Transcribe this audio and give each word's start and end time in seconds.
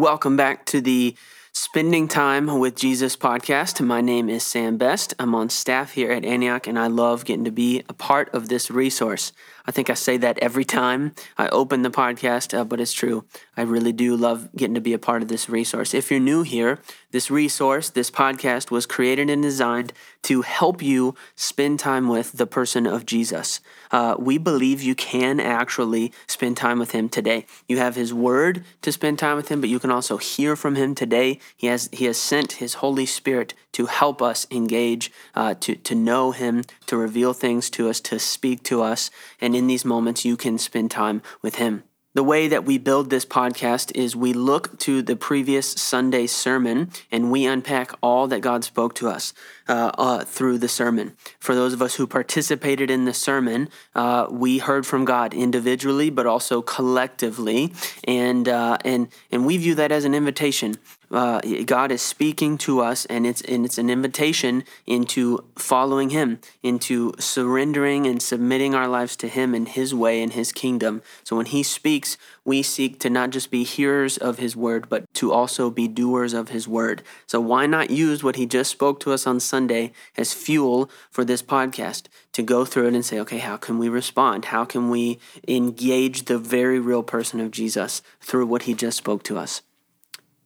Welcome 0.00 0.34
back 0.34 0.64
to 0.64 0.80
the 0.80 1.14
Spending 1.52 2.06
Time 2.06 2.60
with 2.60 2.76
Jesus 2.76 3.16
podcast. 3.16 3.84
My 3.84 4.00
name 4.00 4.28
is 4.28 4.44
Sam 4.44 4.76
Best. 4.76 5.14
I'm 5.18 5.34
on 5.34 5.50
staff 5.50 5.92
here 5.92 6.12
at 6.12 6.24
Antioch, 6.24 6.68
and 6.68 6.78
I 6.78 6.86
love 6.86 7.24
getting 7.24 7.44
to 7.44 7.50
be 7.50 7.82
a 7.88 7.92
part 7.92 8.32
of 8.32 8.48
this 8.48 8.70
resource. 8.70 9.32
I 9.66 9.72
think 9.72 9.90
I 9.90 9.94
say 9.94 10.16
that 10.16 10.38
every 10.38 10.64
time 10.64 11.12
I 11.36 11.48
open 11.48 11.82
the 11.82 11.90
podcast, 11.90 12.56
uh, 12.56 12.64
but 12.64 12.80
it's 12.80 12.92
true. 12.92 13.24
I 13.56 13.62
really 13.62 13.92
do 13.92 14.16
love 14.16 14.48
getting 14.56 14.74
to 14.74 14.80
be 14.80 14.92
a 14.92 14.98
part 14.98 15.22
of 15.22 15.28
this 15.28 15.48
resource. 15.48 15.92
If 15.92 16.10
you're 16.10 16.20
new 16.20 16.42
here, 16.42 16.78
this 17.10 17.30
resource, 17.30 17.90
this 17.90 18.10
podcast 18.10 18.70
was 18.70 18.86
created 18.86 19.28
and 19.28 19.42
designed 19.42 19.92
to 20.22 20.42
help 20.42 20.82
you 20.82 21.14
spend 21.34 21.78
time 21.78 22.08
with 22.08 22.32
the 22.32 22.46
person 22.46 22.86
of 22.86 23.06
Jesus. 23.06 23.60
Uh, 23.90 24.14
we 24.18 24.38
believe 24.38 24.82
you 24.82 24.94
can 24.94 25.40
actually 25.40 26.12
spend 26.26 26.56
time 26.56 26.78
with 26.78 26.92
him 26.92 27.08
today. 27.08 27.46
You 27.68 27.78
have 27.78 27.96
his 27.96 28.14
word 28.14 28.64
to 28.82 28.92
spend 28.92 29.18
time 29.18 29.36
with 29.36 29.48
him, 29.48 29.60
but 29.60 29.70
you 29.70 29.78
can 29.78 29.90
also 29.90 30.16
hear 30.16 30.56
from 30.56 30.76
him 30.76 30.94
today. 30.94 31.39
He 31.56 31.66
has 31.68 31.88
he 31.92 32.04
has 32.06 32.18
sent 32.18 32.52
his 32.52 32.74
Holy 32.74 33.06
Spirit 33.06 33.54
to 33.72 33.86
help 33.86 34.20
us 34.22 34.46
engage, 34.50 35.10
uh, 35.34 35.54
to 35.60 35.76
to 35.76 35.94
know 35.94 36.32
him, 36.32 36.64
to 36.86 36.96
reveal 36.96 37.32
things 37.32 37.70
to 37.70 37.88
us, 37.88 38.00
to 38.00 38.18
speak 38.18 38.62
to 38.64 38.82
us, 38.82 39.10
and 39.40 39.56
in 39.56 39.66
these 39.66 39.84
moments, 39.84 40.24
you 40.24 40.36
can 40.36 40.58
spend 40.58 40.90
time 40.90 41.22
with 41.42 41.56
Him. 41.56 41.84
The 42.12 42.24
way 42.24 42.48
that 42.48 42.64
we 42.64 42.76
build 42.76 43.08
this 43.08 43.24
podcast 43.24 43.92
is 43.94 44.16
we 44.16 44.32
look 44.32 44.76
to 44.80 45.00
the 45.00 45.14
previous 45.14 45.70
Sunday 45.70 46.26
sermon 46.26 46.90
and 47.12 47.30
we 47.30 47.46
unpack 47.46 47.92
all 48.02 48.26
that 48.26 48.40
God 48.40 48.64
spoke 48.64 48.96
to 48.96 49.08
us 49.08 49.32
uh, 49.68 49.92
uh, 49.96 50.24
through 50.24 50.58
the 50.58 50.66
sermon. 50.66 51.16
For 51.38 51.54
those 51.54 51.72
of 51.72 51.80
us 51.80 51.94
who 51.94 52.08
participated 52.08 52.90
in 52.90 53.04
the 53.04 53.14
sermon, 53.14 53.68
uh, 53.94 54.26
we 54.28 54.58
heard 54.58 54.86
from 54.86 55.04
God 55.04 55.32
individually, 55.32 56.10
but 56.10 56.26
also 56.26 56.62
collectively, 56.62 57.72
and 58.02 58.48
uh, 58.48 58.78
and 58.84 59.06
and 59.30 59.46
we 59.46 59.56
view 59.56 59.76
that 59.76 59.92
as 59.92 60.04
an 60.04 60.12
invitation 60.12 60.78
uh, 61.10 61.40
God 61.66 61.90
is 61.90 62.02
speaking 62.02 62.56
to 62.58 62.80
us, 62.80 63.04
and 63.06 63.26
it's 63.26 63.40
and 63.42 63.64
it's 63.64 63.78
an 63.78 63.90
invitation 63.90 64.64
into 64.86 65.44
following 65.56 66.10
Him, 66.10 66.38
into 66.62 67.12
surrendering 67.18 68.06
and 68.06 68.22
submitting 68.22 68.74
our 68.74 68.86
lives 68.86 69.16
to 69.16 69.28
Him 69.28 69.54
and 69.54 69.68
His 69.68 69.94
way 69.94 70.22
and 70.22 70.32
His 70.32 70.52
kingdom. 70.52 71.02
So 71.24 71.36
when 71.36 71.46
He 71.46 71.62
speaks, 71.62 72.16
we 72.44 72.62
seek 72.62 73.00
to 73.00 73.10
not 73.10 73.30
just 73.30 73.50
be 73.50 73.64
hearers 73.64 74.18
of 74.18 74.38
His 74.38 74.54
word, 74.54 74.88
but 74.88 75.12
to 75.14 75.32
also 75.32 75.68
be 75.68 75.88
doers 75.88 76.32
of 76.32 76.50
His 76.50 76.68
word. 76.68 77.02
So 77.26 77.40
why 77.40 77.66
not 77.66 77.90
use 77.90 78.22
what 78.22 78.36
He 78.36 78.46
just 78.46 78.70
spoke 78.70 79.00
to 79.00 79.12
us 79.12 79.26
on 79.26 79.40
Sunday 79.40 79.92
as 80.16 80.32
fuel 80.32 80.90
for 81.10 81.24
this 81.24 81.42
podcast 81.42 82.06
to 82.32 82.42
go 82.42 82.64
through 82.64 82.86
it 82.86 82.94
and 82.94 83.04
say, 83.04 83.18
okay, 83.20 83.38
how 83.38 83.56
can 83.56 83.78
we 83.78 83.88
respond? 83.88 84.46
How 84.46 84.64
can 84.64 84.90
we 84.90 85.18
engage 85.48 86.26
the 86.26 86.38
very 86.38 86.78
real 86.78 87.02
person 87.02 87.40
of 87.40 87.50
Jesus 87.50 88.00
through 88.20 88.46
what 88.46 88.62
He 88.62 88.74
just 88.74 88.98
spoke 88.98 89.24
to 89.24 89.36
us? 89.36 89.62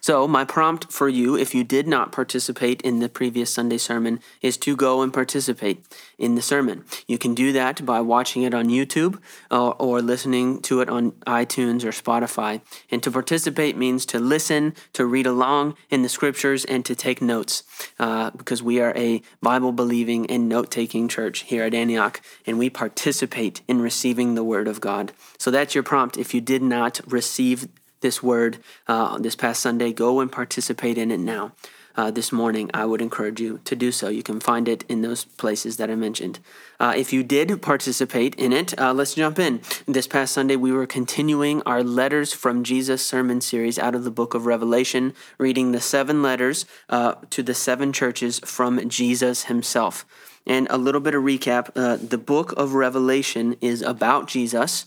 So, 0.00 0.26
my 0.26 0.46
prompt 0.46 0.90
for 0.90 1.10
you, 1.10 1.36
if 1.36 1.54
you 1.54 1.62
did 1.62 1.86
not 1.86 2.10
participate 2.10 2.80
in 2.80 3.00
the 3.00 3.08
previous 3.08 3.52
Sunday 3.52 3.76
sermon, 3.76 4.20
is 4.40 4.56
to 4.58 4.74
go 4.74 5.02
and 5.02 5.12
participate 5.12 5.84
in 6.16 6.36
the 6.36 6.42
sermon. 6.42 6.84
You 7.06 7.18
can 7.18 7.34
do 7.34 7.52
that 7.52 7.84
by 7.84 8.00
watching 8.00 8.42
it 8.42 8.54
on 8.54 8.68
YouTube 8.68 9.20
uh, 9.50 9.70
or 9.70 10.00
listening 10.00 10.62
to 10.62 10.80
it 10.80 10.88
on 10.88 11.12
iTunes 11.26 11.84
or 11.84 11.90
Spotify. 11.90 12.62
And 12.90 13.02
to 13.02 13.10
participate 13.10 13.76
means 13.76 14.06
to 14.06 14.18
listen, 14.18 14.74
to 14.94 15.04
read 15.04 15.26
along 15.26 15.76
in 15.90 16.00
the 16.00 16.08
scriptures, 16.08 16.64
and 16.64 16.82
to 16.86 16.94
take 16.94 17.20
notes 17.20 17.62
uh, 17.98 18.30
because 18.30 18.62
we 18.62 18.80
are 18.80 18.96
a 18.96 19.20
Bible 19.42 19.72
believing 19.72 20.24
and 20.30 20.48
note 20.48 20.70
taking 20.70 21.08
church 21.08 21.40
here 21.40 21.64
at 21.64 21.74
Antioch, 21.74 22.22
and 22.46 22.58
we 22.58 22.70
participate 22.70 23.60
in 23.68 23.82
receiving 23.82 24.34
the 24.34 24.44
Word 24.44 24.66
of 24.66 24.80
God. 24.80 25.12
So, 25.36 25.50
that's 25.50 25.74
your 25.74 25.84
prompt. 25.84 26.16
If 26.16 26.32
you 26.32 26.40
did 26.40 26.62
not 26.62 27.00
receive 27.06 27.68
this 28.00 28.22
word 28.22 28.58
uh, 28.88 29.18
this 29.18 29.36
past 29.36 29.60
Sunday, 29.60 29.92
go 29.92 30.20
and 30.20 30.30
participate 30.30 30.98
in 30.98 31.10
it 31.10 31.20
now. 31.20 31.52
Uh, 31.96 32.10
this 32.10 32.30
morning, 32.30 32.70
I 32.72 32.86
would 32.86 33.02
encourage 33.02 33.40
you 33.40 33.60
to 33.64 33.74
do 33.74 33.90
so. 33.90 34.08
You 34.08 34.22
can 34.22 34.38
find 34.38 34.68
it 34.68 34.84
in 34.88 35.02
those 35.02 35.24
places 35.24 35.76
that 35.76 35.90
I 35.90 35.96
mentioned. 35.96 36.38
Uh, 36.78 36.94
if 36.96 37.12
you 37.12 37.24
did 37.24 37.60
participate 37.60 38.34
in 38.36 38.52
it, 38.52 38.78
uh, 38.80 38.94
let's 38.94 39.14
jump 39.14 39.40
in. 39.40 39.60
This 39.86 40.06
past 40.06 40.32
Sunday, 40.32 40.54
we 40.54 40.70
were 40.70 40.86
continuing 40.86 41.62
our 41.66 41.82
Letters 41.82 42.32
from 42.32 42.62
Jesus 42.62 43.04
sermon 43.04 43.40
series 43.40 43.78
out 43.78 43.96
of 43.96 44.04
the 44.04 44.10
book 44.10 44.34
of 44.34 44.46
Revelation, 44.46 45.14
reading 45.36 45.72
the 45.72 45.80
seven 45.80 46.22
letters 46.22 46.64
uh, 46.88 47.16
to 47.30 47.42
the 47.42 47.54
seven 47.54 47.92
churches 47.92 48.38
from 48.44 48.88
Jesus 48.88 49.44
himself. 49.44 50.06
And 50.46 50.68
a 50.70 50.78
little 50.78 51.00
bit 51.00 51.14
of 51.14 51.24
recap 51.24 51.70
uh, 51.74 51.96
the 51.96 52.18
book 52.18 52.52
of 52.52 52.74
Revelation 52.74 53.56
is 53.60 53.82
about 53.82 54.28
Jesus, 54.28 54.86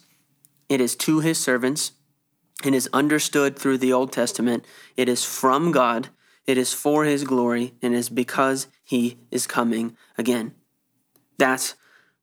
it 0.70 0.80
is 0.80 0.96
to 0.96 1.20
his 1.20 1.38
servants 1.38 1.92
it 2.64 2.74
is 2.74 2.90
understood 2.94 3.58
through 3.58 3.80
the 3.80 3.94
Old 3.94 4.12
Testament. 4.12 4.66
It 4.96 5.10
is 5.10 5.24
from 5.24 5.72
God. 5.72 6.10
It 6.46 6.58
is 6.58 6.74
for 6.74 7.06
His 7.06 7.24
glory, 7.24 7.74
and 7.82 7.94
it 7.94 7.98
is 7.98 8.10
because 8.10 8.68
He 8.84 9.18
is 9.32 9.48
coming 9.48 9.98
again. 10.18 10.54
That's 11.38 11.76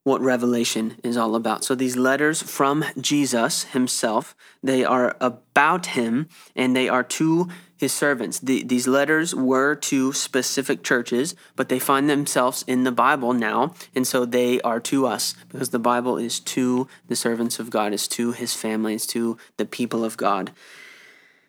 what 0.03 0.21
Revelation 0.21 0.97
is 1.05 1.17
all 1.17 1.35
about. 1.35 1.65
So 1.65 1.75
these 1.75 1.97
letters 1.97 2.43
from 2.43 2.85
Jesus 2.99 3.65
himself, 3.65 4.35
they 4.63 4.85
are 4.85 5.17
about 5.21 5.87
him 5.87 6.29
and 6.57 6.75
they 6.75 6.89
are 6.89 7.05
to 7.05 7.49
his 7.81 7.95
servants. 7.95 8.39
The, 8.41 8.63
these 8.63 8.87
letters 8.87 9.35
were 9.35 9.75
to 9.75 10.13
specific 10.13 10.83
churches, 10.83 11.35
but 11.57 11.71
they 11.71 11.79
find 11.79 12.11
themselves 12.11 12.63
in 12.67 12.85
the 12.85 12.93
Bible 12.93 13.33
now, 13.33 13.75
and 13.95 14.07
so 14.07 14.27
they 14.27 14.61
are 14.61 14.81
to 14.81 15.07
us 15.07 15.35
because 15.49 15.71
the 15.71 15.79
Bible 15.79 16.19
is 16.19 16.41
to 16.41 16.87
the 17.09 17.17
servants 17.17 17.59
of 17.59 17.71
God, 17.71 17.95
is 17.95 18.07
to 18.09 18.33
his 18.33 18.53
family, 18.53 18.93
is 18.93 19.07
to 19.07 19.39
the 19.57 19.65
people 19.65 20.05
of 20.05 20.19
God. 20.19 20.53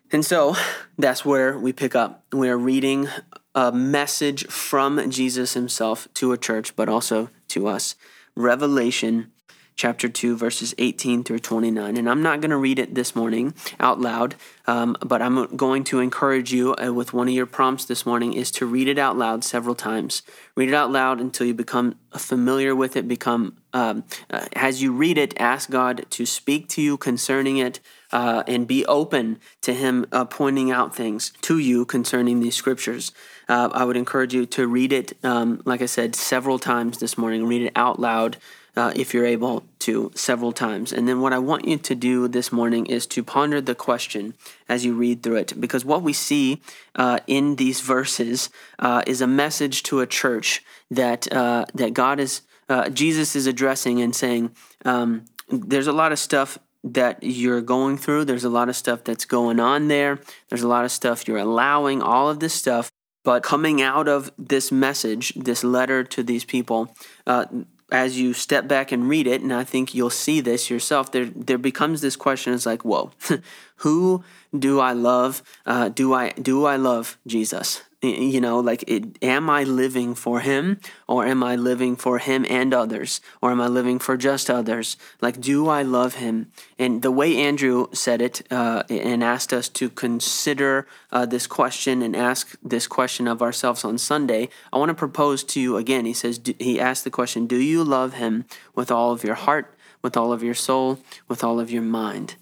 And 0.10 0.26
so 0.26 0.56
that's 0.98 1.26
where 1.26 1.60
we 1.60 1.74
pick 1.74 1.96
up. 1.96 2.24
We're 2.32 2.56
reading 2.56 3.10
a 3.54 3.74
message 3.74 4.48
from 4.48 5.12
Jesus 5.12 5.54
himself 5.54 6.08
to 6.14 6.32
a 6.32 6.38
church, 6.38 6.78
but 6.78 6.88
also 6.88 7.30
to 7.50 7.68
us. 7.68 7.96
Revelation 8.36 9.34
chapter 9.82 10.08
2, 10.08 10.38
verses 10.38 10.76
18 10.78 11.24
through 11.24 11.40
29. 11.40 11.98
And 11.98 12.08
I'm 12.08 12.22
not 12.22 12.40
going 12.40 12.52
to 12.52 12.58
read 12.58 12.78
it 12.78 12.94
this 12.94 13.16
morning 13.16 13.56
out 13.80 14.00
loud, 14.00 14.36
um, 14.68 14.96
but 15.04 15.24
I'm 15.24 15.56
going 15.56 15.84
to 15.86 15.98
encourage 15.98 16.54
you 16.54 16.76
uh, 16.76 16.94
with 16.94 17.14
one 17.14 17.28
of 17.28 17.34
your 17.34 17.48
prompts 17.48 17.86
this 17.86 18.06
morning 18.06 18.34
is 18.34 18.52
to 18.52 18.68
read 18.68 18.88
it 18.88 19.00
out 19.00 19.18
loud 19.18 19.44
several 19.44 19.74
times. 19.74 20.22
Read 20.56 20.70
it 20.70 20.76
out 20.76 20.92
loud 20.92 21.20
until 21.20 21.48
you 21.48 21.56
become 21.56 21.96
familiar 22.16 22.76
with 22.76 22.96
it, 22.96 23.08
become, 23.08 23.58
um, 23.74 24.04
uh, 24.30 24.46
as 24.54 24.84
you 24.84 24.92
read 24.92 25.18
it, 25.18 25.34
ask 25.42 25.72
God 25.72 26.06
to 26.12 26.28
speak 26.28 26.70
to 26.70 26.82
you 26.84 26.96
concerning 26.96 27.58
it. 27.58 27.80
Uh, 28.14 28.44
and 28.46 28.68
be 28.68 28.86
open 28.88 29.40
to 29.62 29.74
Him 29.74 30.06
uh, 30.12 30.26
pointing 30.26 30.70
out 30.70 30.94
things 30.94 31.32
to 31.44 31.60
you 31.60 31.86
concerning 31.86 32.42
these 32.42 32.56
scriptures. 32.56 33.14
Uh, 33.48 33.70
I 33.72 33.86
would 33.86 33.96
encourage 33.96 34.34
you 34.34 34.46
to 34.48 34.68
read 34.68 34.92
it, 34.92 35.14
um, 35.24 35.62
like 35.64 35.82
I 35.82 35.86
said, 35.86 36.14
several 36.14 36.60
times 36.60 36.98
this 36.98 37.18
morning. 37.18 37.48
Read 37.48 37.62
it 37.62 37.72
out 37.74 38.02
loud 38.02 38.36
uh, 38.76 38.94
if 38.96 39.14
you're 39.14 39.26
able 39.26 39.64
to, 39.80 40.12
several 40.16 40.52
times. 40.52 40.94
And 40.94 41.08
then 41.08 41.22
what 41.22 41.34
I 41.34 41.40
want 41.40 41.68
you 41.68 41.78
to 41.78 41.96
do 41.96 42.28
this 42.28 42.52
morning 42.52 42.86
is 42.86 43.06
to 43.08 43.24
ponder 43.24 43.62
the 43.62 43.76
question 43.76 44.34
as 44.70 44.86
you 44.86 44.94
read 44.94 45.24
through 45.24 45.38
it, 45.38 45.60
because 45.60 45.84
what 45.84 46.02
we 46.02 46.14
see 46.14 46.62
uh, 46.96 47.20
in 47.28 47.56
these 47.56 47.82
verses 47.82 48.50
uh, 48.80 49.04
is 49.06 49.22
a 49.22 49.28
message 49.28 49.84
to 49.84 50.00
a 50.00 50.08
church 50.08 50.64
that 50.90 51.32
uh, 51.34 51.66
that 51.74 51.94
God 51.94 52.20
is 52.20 52.42
uh, 52.70 52.90
Jesus 52.90 53.36
is 53.36 53.48
addressing 53.48 54.02
and 54.02 54.16
saying, 54.16 54.52
um, 54.86 55.26
"There's 55.50 55.88
a 55.88 55.94
lot 55.94 56.12
of 56.12 56.20
stuff." 56.20 56.58
That 56.84 57.22
you're 57.22 57.62
going 57.62 58.00
through. 58.00 58.26
There's 58.26 58.44
a 58.44 58.50
lot 58.50 58.68
of 58.68 58.76
stuff 58.76 59.04
that's 59.04 59.26
going 59.26 59.60
on 59.60 59.88
there. 59.88 60.20
There's 60.50 60.64
a 60.64 60.68
lot 60.68 60.84
of 60.84 60.92
stuff 60.92 61.28
you're 61.28 61.38
allowing, 61.38 62.02
all 62.02 62.28
of 62.28 62.40
this 62.40 62.56
stuff. 62.56 62.90
But 63.24 63.44
coming 63.44 63.84
out 63.84 64.08
of 64.08 64.32
this 64.36 64.72
message, 64.72 65.32
this 65.36 65.64
letter 65.64 66.04
to 66.04 66.24
these 66.24 66.44
people, 66.44 66.96
uh, 67.28 67.46
as 67.92 68.20
you 68.20 68.34
step 68.34 68.68
back 68.68 68.92
and 68.92 69.10
read 69.10 69.28
it, 69.28 69.42
and 69.42 69.54
I 69.54 69.64
think 69.64 69.94
you'll 69.94 70.10
see 70.10 70.40
this 70.42 70.70
yourself, 70.70 71.12
there 71.12 71.26
there 71.26 71.58
becomes 71.58 72.02
this 72.02 72.16
question: 72.16 72.54
It's 72.54 72.66
like, 72.66 72.84
whoa, 72.84 73.12
who 73.78 74.24
do 74.58 74.80
I 74.80 74.94
love? 74.94 75.44
Uh, 75.66 75.90
do 75.90 76.14
I 76.14 76.30
do 76.32 76.66
I 76.66 76.78
love 76.78 77.18
Jesus? 77.28 77.82
You 78.02 78.42
know 78.42 78.60
like 78.60 78.84
it, 78.88 79.18
am 79.24 79.50
i 79.50 79.64
living 79.64 80.16
for 80.16 80.40
him 80.40 80.80
or 81.08 81.26
am 81.26 81.44
i 81.44 81.56
living 81.56 81.96
for 81.96 82.18
him 82.18 82.46
and 82.50 82.74
others 82.74 83.22
or 83.42 83.52
am 83.52 83.62
i 83.62 83.68
living 83.68 84.00
for 84.00 84.18
just 84.18 84.50
others? 84.50 84.98
Like 85.22 85.40
do 85.40 85.68
i 85.68 85.82
love 85.82 86.16
him? 86.16 86.52
And 86.80 87.02
the 87.02 87.12
way 87.12 87.38
andrew 87.38 87.88
said 87.94 88.22
it 88.22 88.42
uh, 88.52 88.84
and 88.90 89.24
asked 89.24 89.54
us 89.54 89.70
to 89.70 89.90
consider 89.90 90.88
uh, 91.12 91.26
this 91.26 91.48
question 91.48 92.02
and 92.02 92.16
ask 92.16 92.56
this 92.64 92.88
question 92.88 93.28
of 93.28 93.42
ourselves 93.42 93.86
on 93.86 93.98
sunday 93.98 94.50
i 94.74 94.78
want 94.78 94.90
to 94.90 94.96
propose 94.96 95.44
to 95.44 95.60
you 95.60 95.78
again. 95.78 96.06
He 96.06 96.14
says 96.14 96.40
he 96.60 96.80
asked 96.80 97.04
the 97.04 97.10
question 97.10 97.48
do 97.48 97.58
you 97.58 97.84
love 97.84 98.14
him 98.14 98.46
with 98.76 98.92
all 98.92 99.12
of 99.12 99.24
your 99.24 99.36
heart 99.36 99.76
with 100.02 100.18
all 100.18 100.34
of 100.34 100.42
your 100.42 100.54
soul 100.56 101.00
with 101.28 101.44
all 101.44 101.60
of 101.60 101.70
your 101.70 101.84
mind? 101.84 102.36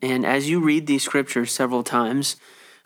And 0.00 0.26
as 0.26 0.50
you 0.50 0.60
read 0.60 0.86
these 0.86 1.02
scriptures 1.02 1.52
several 1.52 1.82
times 1.82 2.36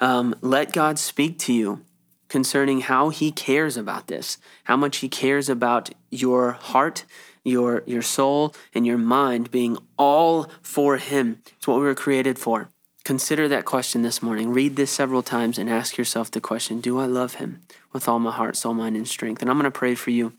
um, 0.01 0.35
let 0.41 0.73
God 0.73 0.99
speak 0.99 1.39
to 1.41 1.53
you 1.53 1.85
concerning 2.29 2.83
how 2.83 3.09
He 3.09 3.33
cares 3.33 3.77
about 3.77 4.07
this, 4.07 4.39
how 4.65 4.77
much 4.77 4.99
He 4.99 5.09
cares 5.09 5.49
about 5.49 5.91
your 6.11 6.53
heart, 6.53 7.05
your, 7.45 7.83
your 7.87 8.03
soul, 8.03 8.55
and 8.75 8.87
your 8.87 8.99
mind 8.99 9.51
being 9.51 9.79
all 9.99 10.51
for 10.63 10.99
Him. 10.99 11.43
It's 11.57 11.67
what 11.67 11.79
we 11.79 11.85
were 11.85 11.95
created 11.95 12.39
for. 12.39 12.69
consider 13.05 13.49
that 13.49 13.65
question 13.65 14.03
this 14.03 14.23
morning. 14.23 14.51
Read 14.53 14.77
this 14.77 14.91
several 14.91 15.23
times 15.23 15.59
and 15.59 15.71
ask 15.71 15.97
yourself 15.97 16.31
the 16.31 16.41
question 16.41 16.81
Do 16.81 16.99
I 16.99 17.07
love 17.07 17.35
him 17.35 17.63
with 17.93 18.07
all 18.07 18.19
my 18.19 18.33
heart, 18.33 18.57
soul, 18.57 18.75
mind, 18.75 18.97
and 18.97 19.09
strength? 19.09 19.41
And 19.41 19.51
I'm 19.51 19.57
going 19.57 19.65
to 19.65 19.71
pray 19.71 19.95
for 19.95 20.11
you 20.11 20.35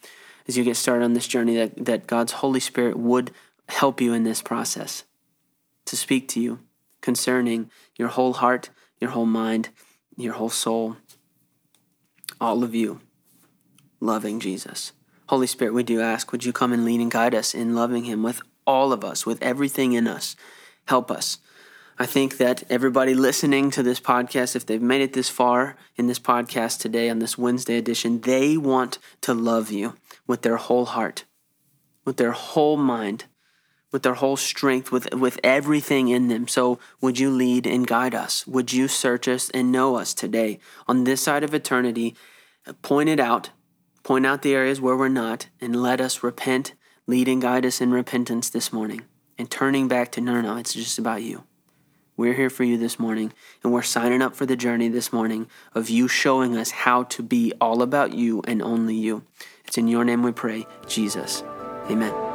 as 0.48 0.58
you 0.58 0.64
get 0.64 0.78
started 0.78 1.04
on 1.04 1.14
this 1.14 1.28
journey 1.28 1.56
that, 1.56 1.86
that 1.86 2.08
God's 2.08 2.34
Holy 2.34 2.60
Spirit 2.60 2.98
would 2.98 3.32
help 3.70 4.02
you 4.02 4.14
in 4.14 4.24
this 4.24 4.42
process 4.42 5.04
to 5.86 5.96
speak 5.96 6.28
to 6.30 6.40
you 6.40 6.60
concerning 7.02 7.70
your 7.96 8.10
whole 8.10 8.34
heart, 8.34 8.70
your 9.00 9.12
whole 9.12 9.25
mind, 9.25 9.69
your 10.18 10.34
whole 10.34 10.50
soul, 10.50 10.98
all 12.40 12.63
of 12.63 12.75
you 12.75 13.01
loving 14.00 14.40
Jesus. 14.40 14.94
Holy 15.28 15.48
Spirit, 15.48 15.74
we 15.74 15.84
do 15.84 16.01
ask, 16.01 16.31
would 16.31 16.46
you 16.46 16.54
come 16.54 16.74
and 16.74 16.86
lead 16.86 17.00
and 17.00 17.12
guide 17.12 17.36
us 17.36 17.54
in 17.54 17.75
loving 17.75 18.06
Him 18.06 18.24
with 18.24 18.42
all 18.66 18.92
of 18.92 19.04
us, 19.04 19.25
with 19.25 19.42
everything 19.44 19.94
in 19.94 20.07
us? 20.07 20.36
Help 20.88 21.12
us. 21.12 21.38
I 22.01 22.06
think 22.06 22.38
that 22.38 22.63
everybody 22.69 23.13
listening 23.13 23.72
to 23.72 23.84
this 23.84 24.00
podcast, 24.00 24.56
if 24.56 24.66
they've 24.66 24.81
made 24.81 25.01
it 25.01 25.13
this 25.13 25.30
far 25.30 25.75
in 25.98 26.07
this 26.07 26.18
podcast 26.18 26.80
today 26.80 27.10
on 27.10 27.19
this 27.19 27.38
Wednesday 27.38 27.78
edition, 27.78 28.22
they 28.22 28.56
want 28.56 29.00
to 29.22 29.34
love 29.34 29.69
you 29.69 29.96
with 30.25 30.42
their 30.42 30.56
whole 30.56 30.86
heart, 30.86 31.25
with 32.06 32.16
their 32.16 32.31
whole 32.31 32.78
mind, 32.78 33.25
with 33.91 34.03
their 34.03 34.15
whole 34.15 34.38
strength, 34.38 34.91
with, 34.91 35.13
with 35.13 35.39
everything 35.44 36.09
in 36.09 36.27
them. 36.27 36.47
So, 36.47 36.80
would 37.01 37.19
you 37.19 37.30
lead 37.30 37.65
and 37.65 37.88
guide 37.88 38.13
us? 38.13 38.45
Would 38.47 38.74
you 38.74 38.88
search 38.88 39.27
us 39.27 39.50
and 39.51 39.71
know 39.71 39.95
us 39.95 40.13
today 40.13 40.59
on 40.88 41.03
this 41.03 41.21
side 41.21 41.44
of 41.44 41.53
eternity? 41.53 42.15
Uh, 42.68 42.74
point 42.81 43.09
it 43.09 43.19
out, 43.19 43.50
point 44.03 44.25
out 44.25 44.41
the 44.41 44.53
areas 44.53 44.80
where 44.80 44.97
we're 44.97 45.09
not, 45.09 45.47
and 45.59 45.81
let 45.81 46.01
us 46.01 46.24
repent, 46.24 46.74
lead 47.07 47.27
and 47.27 47.41
guide 47.41 47.65
us 47.65 47.81
in 47.81 47.91
repentance 47.91 48.50
this 48.50 48.71
morning 48.71 49.01
and 49.39 49.50
turning 49.50 49.88
back 49.88 50.12
to 50.12 50.21
no, 50.21 50.33
no, 50.33 50.41
no, 50.41 50.57
it's 50.57 50.74
just 50.74 51.00
about 51.00 51.24
you. 51.24 51.44
We're 52.18 52.33
here 52.33 52.50
for 52.50 52.65
you 52.65 52.77
this 52.77 53.00
morning, 53.00 53.31
and 53.63 53.71
we're 53.71 53.81
signing 53.81 54.21
up 54.21 54.36
for 54.36 54.45
the 54.45 54.57
journey 54.57 54.89
this 54.89 55.13
morning 55.13 55.47
of 55.74 55.89
you 55.89 56.09
showing 56.09 56.57
us 56.57 56.71
how 56.71 57.03
to 57.03 57.24
be 57.24 57.53
all 57.62 57.81
about 57.81 58.13
you 58.13 58.41
and 58.45 58.62
only 58.62 58.95
you. 58.95 59.24
It's 59.65 59.77
in 59.77 59.88
your 59.88 60.03
name 60.03 60.21
we 60.21 60.33
pray, 60.33 60.68
Jesus. 60.86 61.41
Amen. 61.89 62.29